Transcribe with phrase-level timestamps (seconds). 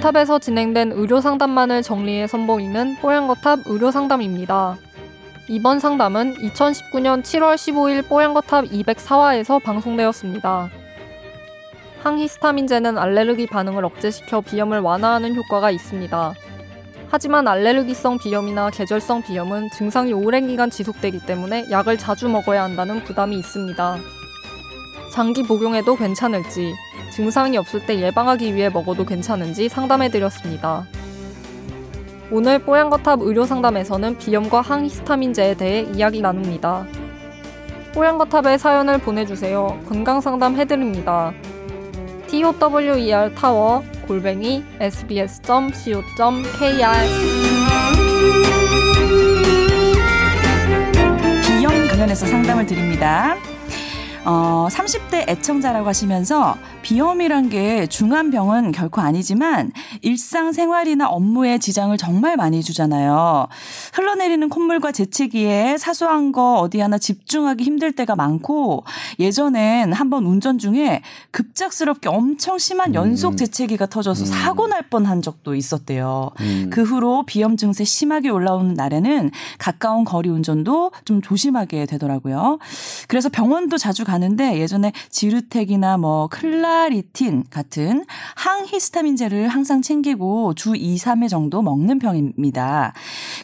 [0.00, 4.76] 뽀얀거탑에서 진행된 의료 상담만을 정리해 선보이는 뽀얀거탑 의료 상담입니다.
[5.48, 10.70] 이번 상담은 2019년 7월 15일 뽀얀거탑 204화에서 방송되었습니다.
[12.02, 16.34] 항히스타민제는 알레르기 반응을 억제시켜 비염을 완화하는 효과가 있습니다.
[17.10, 23.36] 하지만 알레르기성 비염이나 계절성 비염은 증상이 오랜 기간 지속되기 때문에 약을 자주 먹어야 한다는 부담이
[23.38, 23.98] 있습니다.
[25.12, 26.72] 장기 복용해도 괜찮을지,
[27.10, 30.86] 증상이 없을 때 예방하기 위해 먹어도 괜찮은지 상담해드렸습니다.
[32.30, 36.86] 오늘 뽀얀거탑 의료상담에서는 비염과 항히스타민제에 대해 이야기 나눕니다.
[37.92, 39.80] 뽀얀거탑에 사연을 보내주세요.
[39.88, 41.32] 건강상담 해드립니다.
[42.30, 46.10] tower 타워 골뱅이 sbs.co.kr
[51.58, 53.36] 비염 관련해서 상담을 드립니다.
[54.24, 62.62] 어, 30대 애청자라고 하시면서 비염이란 게 중한 병은 결코 아니지만 일상생활이나 업무에 지장을 정말 많이
[62.62, 63.48] 주잖아요.
[63.94, 68.84] 흘러내리는 콧물과 재채기에 사소한 거 어디 하나 집중하기 힘들 때가 많고
[69.18, 73.36] 예전엔 한번 운전 중에 급작스럽게 엄청 심한 연속 음.
[73.36, 74.26] 재채기가 터져서 음.
[74.26, 76.30] 사고 날 뻔한 적도 있었대요.
[76.40, 76.70] 음.
[76.70, 82.58] 그 후로 비염 증세 심하게 올라오는 날에는 가까운 거리 운전도 좀 조심하게 되더라고요.
[83.08, 88.04] 그래서 병원도 자주 가는데 예전에 지르텍이나 뭐 클라리틴 같은
[88.36, 92.92] 항히스타민제를 항상 챙기고 주 2, 3회 정도 먹는 편입니다.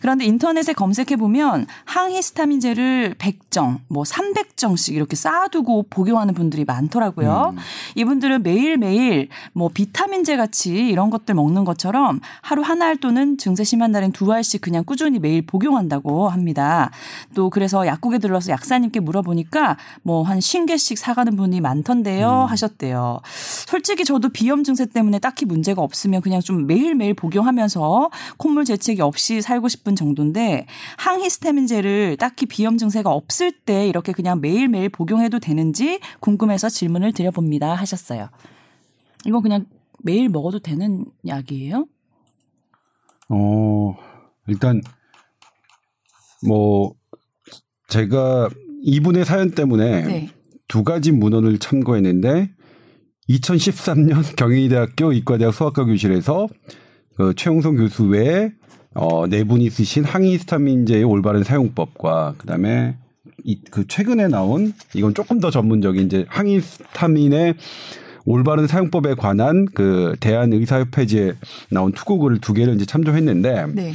[0.00, 7.55] 그런데 인터넷에 검색해 보면 항히스타민제를 100정, 뭐 300정씩 이렇게 쌓아두고 복용하는 분들이 많더라고요.
[7.55, 7.58] 음.
[7.97, 13.91] 이분들은 매일매일 뭐 비타민제 같이 이런 것들 먹는 것처럼 하루 한 알 또는 증세 심한
[13.92, 16.91] 날엔 두 알씩 그냥 꾸준히 매일 복용한다고 합니다.
[17.34, 22.44] 또 그래서 약국에 들러서 약사님께 물어보니까 뭐한 50개씩 사가는 분이 많던데요.
[22.44, 22.50] 음.
[22.50, 23.20] 하셨대요.
[23.67, 29.42] 솔직히 저도 비염 증세 때문에 딱히 문제가 없으면 그냥 좀 매일매일 복용하면서 콧물 재채기 없이
[29.42, 30.66] 살고 싶은 정도인데
[30.96, 37.74] 항히스타민제를 딱히 비염 증세가 없을 때 이렇게 그냥 매일매일 복용해도 되는지 궁금해서 질문을 드려봅니다.
[37.74, 38.28] 하셨어요.
[39.27, 39.66] 이건 그냥
[39.98, 41.86] 매일 먹어도 되는 약이에요?
[43.28, 43.96] 어,
[44.46, 44.80] 일단
[46.46, 46.95] 뭐
[47.89, 48.48] 제가
[48.83, 50.36] 이분의 사연 때문에 네.
[50.68, 52.50] 두 가지 문헌을 참고했는데
[53.28, 56.48] 2013년 경희대학교 이과대학 수학과 교실에서
[57.16, 58.52] 그 최용성 교수 외에
[58.94, 62.96] 어, 네 분이 쓰신 항히스타민제의 올바른 사용법과 그다음에
[63.44, 67.54] 이, 그 최근에 나온 이건 조금 더 전문적인 이제 항히스타민의
[68.24, 71.34] 올바른 사용법에 관한 그 대한 의사협회지에
[71.70, 73.92] 나온 투고글을 두 개를 이제 참조했는데 네.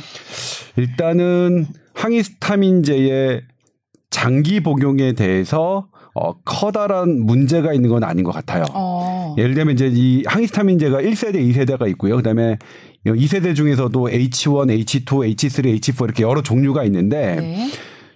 [0.78, 3.42] 일단은 항히스타민제의
[4.10, 8.66] 장기 복용에 대해서 어, 커다란 문제가 있는 건 아닌 것 같아요.
[8.74, 9.36] 어.
[9.38, 12.18] 예를 들면 이제 이 항히스타민제가 1세대, 2세대가 있고요.
[12.18, 12.58] 그다음에
[13.06, 17.68] 2세대 중에서도 H1, H2, H3, H4 이렇게 여러 종류가 있는데 네.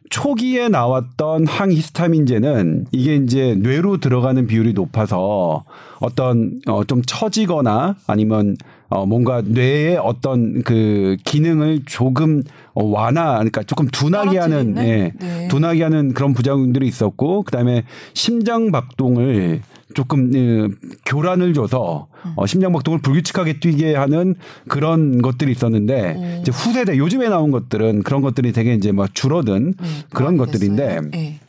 [0.09, 5.63] 초기에 나왔던 항히스타민제는 이게 이제 뇌로 들어가는 비율이 높아서
[5.99, 8.55] 어떤 어 좀 처지거나 아니면
[8.95, 15.11] 어 뭔가 뇌의 어떤 그 기능을 조금 어 완화 그러니까 조금 둔하게 하는 예.
[15.19, 15.47] 네.
[15.49, 19.61] 둔하게 하는 그런 부작용들이 있었고 그다음에 심장 박동을
[19.93, 22.07] 조금 어, 교란을 줘서
[22.37, 24.35] 어, 심장 박동을 불규칙하게 뛰게 하는
[24.69, 26.41] 그런 것들이 있었는데 오.
[26.41, 31.39] 이제 후세대 요즘에 나온 것들은 그런 것들이 되게 이제 막 줄어든 네, 그런 것들인데 네.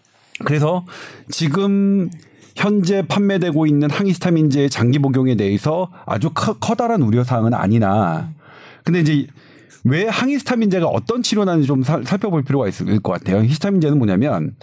[0.45, 0.85] 그래서
[1.31, 2.11] 지금
[2.57, 8.31] 현재 판매되고 있는 항히스타민제의 장기 복용에 대해서 아주 커, 커다란 우려 사항은 아니나
[8.85, 9.27] 근데 이제
[9.85, 13.43] 왜 항히스타민제가 어떤 치료나는지 좀 살, 살펴볼 필요가 있을 것 같아요.
[13.43, 14.57] 히스타민제는 뭐냐면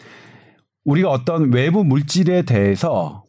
[0.83, 3.23] 우리가 어떤 외부 물질에 대해서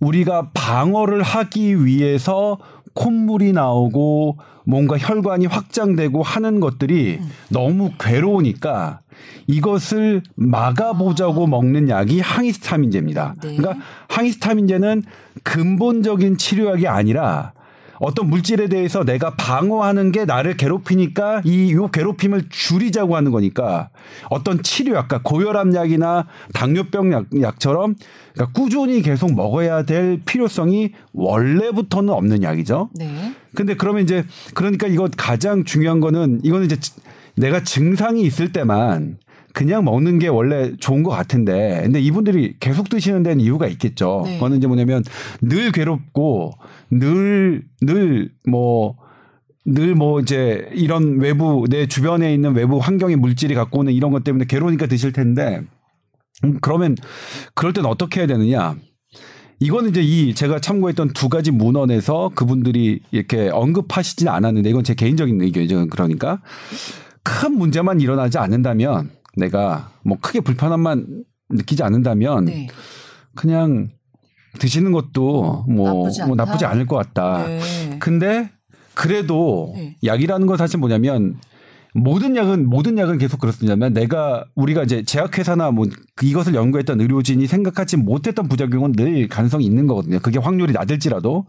[0.00, 2.58] 우리가 방어를 하기 위해서
[2.98, 7.30] 콧물이 나오고 뭔가 혈관이 확장되고 하는 것들이 음.
[7.48, 9.00] 너무 괴로우니까
[9.46, 11.46] 이것을 막아보자고 아.
[11.46, 13.36] 먹는 약이 항히스타민제입니다.
[13.40, 13.56] 네.
[13.56, 15.04] 그러니까 항히스타민제는
[15.44, 17.52] 근본적인 치료약이 아니라
[18.00, 23.90] 어떤 물질에 대해서 내가 방어하는 게 나를 괴롭히니까 이 요 괴롭힘을 줄이자고 하는 거니까
[24.30, 27.94] 어떤 치료약, 그러니까 고혈압 약이나 당뇨병 약, 약처럼
[28.34, 32.90] 그러니까 꾸준히 계속 먹어야 될 필요성이 원래부터는 없는 약이죠.
[32.94, 33.34] 네.
[33.54, 34.24] 근데 그러면 이제
[34.54, 36.76] 그러니까 이거 가장 중요한 거는 이거는 이제
[37.36, 39.18] 내가 증상이 있을 때만
[39.58, 44.22] 그냥 먹는 게 원래 좋은 것 같은데 근데 이분들이 계속 드시는 데는 이유가 있겠죠.
[44.24, 44.34] 네.
[44.34, 45.02] 그거는 이제 뭐냐면
[45.40, 46.52] 늘 괴롭고
[46.92, 48.94] 늘 늘 뭐
[49.66, 54.44] 늘뭐 이제 이런 외부 내 주변에 있는 외부 환경의 물질이 갖고 오는 이런 것 때문에
[54.44, 55.60] 괴로우니까 드실 텐데
[56.44, 56.94] 음, 그러면
[57.54, 58.76] 그럴 때는 어떻게 해야 되느냐?
[59.58, 65.42] 이거는 이제 이 제가 참고했던 두 가지 문헌에서 그분들이 이렇게 언급하시지는 않았는데 이건 제 개인적인
[65.42, 65.88] 의견이죠.
[65.88, 66.40] 그러니까
[67.24, 72.68] 큰 문제만 일어나지 않는다면 내가 뭐 크게 불편함만 느끼지 않는다면 네.
[73.34, 73.90] 그냥
[74.58, 77.46] 드시는 것도 뭐 나쁘지, 뭐 나쁘지 않을 것 같다.
[77.46, 77.60] 네.
[78.00, 78.50] 근데
[78.94, 79.96] 그래도 네.
[80.04, 81.38] 약이라는 건 사실 뭐냐면
[81.94, 85.86] 모든 약은 모든 약은 계속 그렇습니다만 내가 우리가 이제 제약회사나 뭐
[86.22, 90.18] 이것을 연구했던 의료진이 생각하지 못했던 부작용은 늘 가능성이 있는 거거든요.
[90.20, 91.46] 그게 확률이 낮을지라도.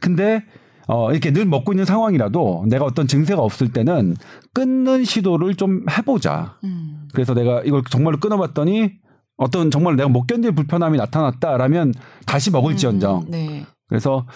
[0.00, 0.44] 근데
[0.86, 4.16] 어 이렇게 늘 먹고 있는 상황이라도 내가 어떤 증세가 없을 때는
[4.52, 6.56] 끊는 시도를 좀 해보자.
[6.64, 6.93] 음.
[7.14, 8.92] 그래서 내가 이걸 정말로 끊어봤더니
[9.36, 11.94] 어떤 정말 내가 못 견딜 불편함이 나타났다라면
[12.26, 13.22] 다시 먹을지언정.
[13.22, 13.64] 음, 네.
[13.88, 14.26] 그래서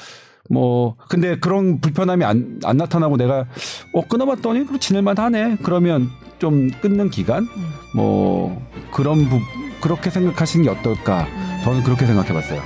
[0.50, 3.46] 뭐 근데 그런 불편함이 안, 안 나타나고 내가
[3.92, 6.08] 어 끊어봤더니 그럼 지낼만 하네 그러면
[6.38, 7.70] 좀 끊는 기간 음.
[7.94, 9.38] 뭐 그런 부
[9.80, 11.26] 그렇게 생각하시는 게 어떨까
[11.64, 12.62] 저는 그렇게 생각해봤어요.